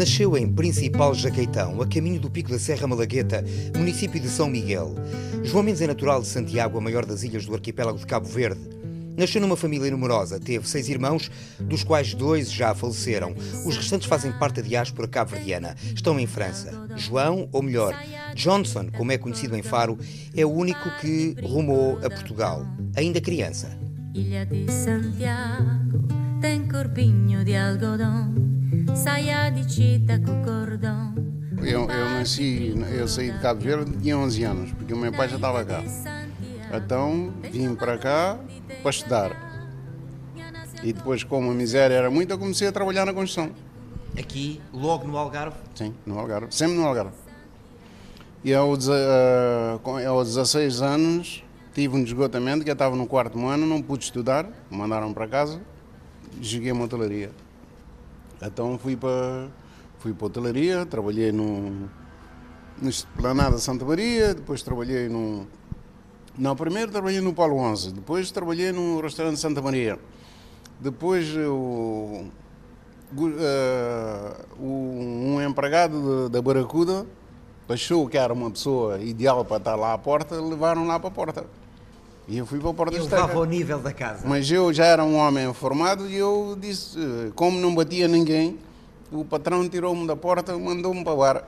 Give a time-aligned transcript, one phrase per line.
[0.00, 3.44] Nasceu em Principal Jaqueitão, a caminho do Pico da Serra Malagueta,
[3.76, 4.94] município de São Miguel.
[5.44, 8.62] João Mendes é natural de Santiago, a maior das ilhas do arquipélago de Cabo Verde.
[9.14, 11.30] Nasceu numa família numerosa, teve seis irmãos,
[11.60, 13.34] dos quais dois já faleceram.
[13.66, 15.76] Os restantes fazem parte da diáspora cabo-verdiana.
[15.94, 16.72] Estão em França.
[16.96, 17.94] João, ou melhor,
[18.34, 19.98] Johnson, como é conhecido em Faro,
[20.34, 23.78] é o único que rumou a Portugal, ainda criança.
[24.14, 26.08] Ilha de Santiago
[26.40, 28.32] tem corpinho de algodão,
[28.96, 31.14] saia de chita com cordão.
[31.62, 35.28] Eu, eu nasci, eu saí de Cabo Verde tinha 11 anos, porque o meu pai
[35.28, 35.82] já estava cá.
[36.72, 38.38] Então vim para cá
[38.82, 39.50] para estudar.
[40.82, 43.50] E depois, como a miséria era muita, comecei a trabalhar na construção.
[44.18, 45.56] Aqui, logo no Algarve?
[45.74, 46.54] Sim, no Algarve.
[46.54, 47.12] Sempre no Algarve.
[48.42, 51.44] E aos, uh, aos 16 anos
[51.74, 55.60] tive um esgotamento, que eu estava no quarto ano, não pude estudar, mandaram para casa,
[56.40, 57.30] joguei uma hotelaria.
[58.42, 59.48] Então fui para,
[59.98, 61.88] fui para a hotelaria, trabalhei no,
[62.80, 65.46] no Esplanada Santa Maria, depois trabalhei no,
[66.38, 69.98] não, primeiro trabalhei no Paulo 11, depois trabalhei no restaurante Santa Maria.
[70.80, 72.24] Depois o,
[73.12, 77.04] uh, um empregado da Baracuda
[77.68, 81.12] achou que era uma pessoa ideal para estar lá à porta, levaram lá para a
[81.12, 81.44] porta.
[82.30, 84.24] E eu fui para a porta Eu estava ao nível da casa.
[84.24, 86.96] Mas eu já era um homem formado e eu disse,
[87.34, 88.56] como não batia ninguém,
[89.10, 91.44] o patrão tirou-me da porta e mandou-me para o bar.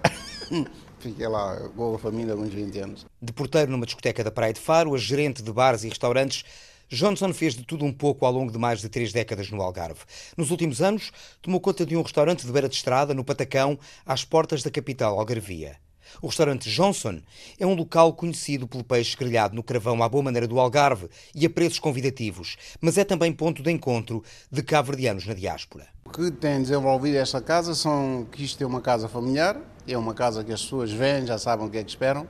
[0.99, 3.07] Fiquei lá com a família há uns 20 anos.
[3.23, 6.45] De porteiro numa discoteca da Praia de Faro, a gerente de bares e restaurantes,
[6.89, 10.01] Johnson fez de tudo um pouco ao longo de mais de três décadas no Algarve.
[10.37, 14.25] Nos últimos anos, tomou conta de um restaurante de beira de estrada, no Patacão, às
[14.25, 15.77] portas da capital algarvia.
[16.21, 17.21] O restaurante Johnson
[17.59, 21.47] é um local conhecido pelo peixe grelhado no cravão à boa maneira do Algarve e
[21.47, 25.87] a preços convidativos, mas é também ponto de encontro de cabo-verdianos na diáspora.
[26.05, 30.15] O que tem desenvolvido esta casa são que isto é uma casa familiar, é uma
[30.15, 32.29] casa que as pessoas vêm, já sabem o que é que esperam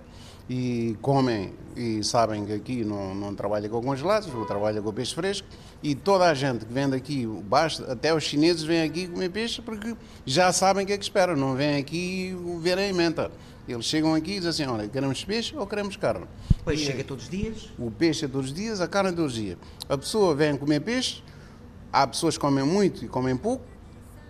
[0.52, 5.48] e comem e sabem que aqui não, não trabalha com congelados, trabalha com peixe fresco
[5.82, 9.62] e toda a gente que vem daqui, basta, até os chineses vêm aqui comer peixe
[9.62, 9.96] porque
[10.26, 13.32] já sabem o que é que esperam, não vêm aqui ver a emenda.
[13.66, 16.26] Eles chegam aqui e dizem assim, olha, queremos peixe ou queremos carne?
[16.60, 17.70] O peixe e, chega todos os dias?
[17.78, 19.56] O peixe é todos os dias, a carne é todos os dias.
[19.88, 21.22] A pessoa vem comer peixe,
[21.91, 23.64] há pessoas que comem muito e comem pouco,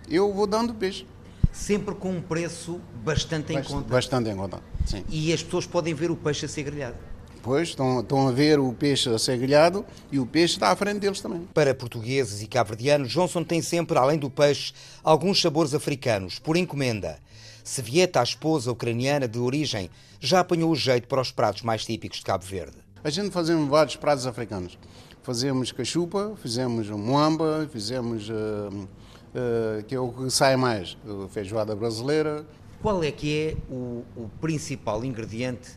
[0.07, 1.05] eu vou dando peixe
[1.53, 3.87] sempre com um preço bastante em conta.
[3.87, 5.03] Bastante em conta, sim.
[5.09, 6.95] E as pessoas podem ver o peixe a ser grelhado.
[7.41, 10.75] Pois, estão, estão a ver o peixe a ser grelhado e o peixe está à
[10.75, 11.41] frente deles também.
[11.53, 14.73] Para portugueses e cabo-verdianos, Johnson tem sempre, além do peixe,
[15.03, 17.19] alguns sabores africanos, por encomenda.
[17.61, 19.89] Sevieta, a esposa ucraniana de origem,
[20.21, 22.77] já apanhou o jeito para os pratos mais típicos de Cabo Verde.
[23.03, 24.77] A gente fazemos vários pratos africanos.
[25.21, 28.29] Fazemos cachupa, fizemos moamba, fizemos...
[28.29, 28.87] Uh,
[29.33, 32.45] uh, que é o que sai mais, a feijoada brasileira.
[32.83, 35.71] Qual é que é o, o principal ingrediente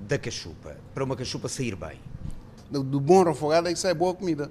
[0.00, 2.00] da cachupa, para uma cachupa sair bem?
[2.68, 4.50] Do, do bom refogado é que sai boa comida.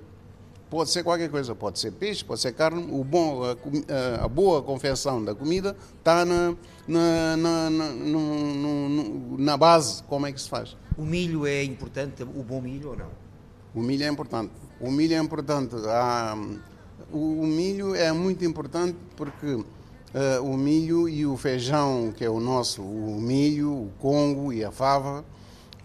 [0.70, 2.88] Pode ser qualquer coisa, pode ser peixe, pode ser carne.
[2.90, 6.56] O bom, a, a boa confecção da comida está na,
[6.88, 7.90] na, na, na,
[9.38, 10.78] na, base, como é que se faz.
[10.98, 13.10] O milho é importante, o bom milho ou não?
[13.76, 14.54] O milho é importante.
[14.80, 15.76] O milho é importante.
[15.86, 16.34] Há,
[17.12, 19.62] o, milho é muito importante porque
[20.14, 24.64] uh, o milho e o feijão, que é o nosso, o milho, o congo e
[24.64, 25.24] a fava,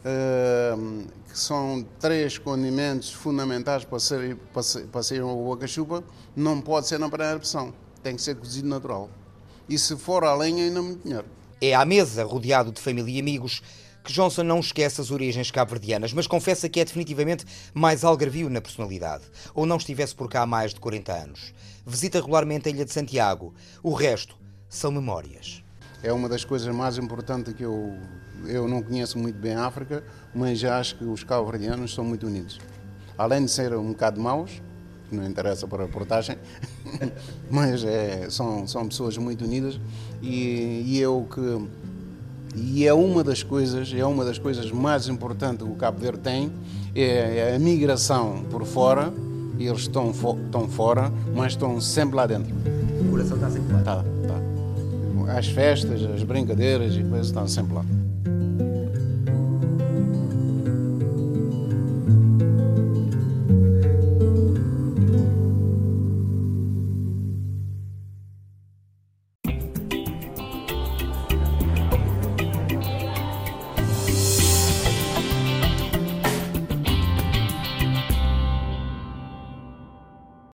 [0.04, 6.04] uh, que são três condimentos fundamentais para ser, para ser, para ser uma boa cachupa,
[6.36, 7.72] não pode ser na primeira opção.
[8.02, 9.10] Tem que ser cozido natural.
[9.68, 11.24] E se for a lenha, ainda muito melhor.
[11.60, 13.62] É à mesa, rodeado de família e amigos,
[14.08, 18.58] que Johnson não esquece as origens cabo-verdianas, mas confessa que é definitivamente mais algarvio na
[18.58, 19.24] personalidade,
[19.54, 21.52] ou não estivesse por cá há mais de 40 anos.
[21.84, 23.52] Visita regularmente a Ilha de Santiago.
[23.82, 24.34] O resto
[24.66, 25.62] são memórias.
[26.02, 27.98] É uma das coisas mais importantes que eu,
[28.46, 30.02] eu não conheço muito bem a África,
[30.34, 32.58] mas já acho que os cabo-verdianos são muito unidos.
[33.18, 34.62] Além de ser um bocado maus,
[35.12, 36.38] não interessa para a reportagem,
[37.50, 39.78] mas é, são, são pessoas muito unidas
[40.22, 41.40] e, e eu que
[42.54, 46.20] e é uma das coisas, é uma das coisas mais importantes que o Cabo Verde
[46.20, 46.52] tem,
[46.94, 49.12] é a migração por fora,
[49.58, 52.54] eles estão, estão fora, mas estão sempre lá dentro.
[53.00, 53.78] O coração está sempre lá.
[53.78, 55.38] Está, está.
[55.38, 57.84] As festas, as brincadeiras e coisas estão sempre lá.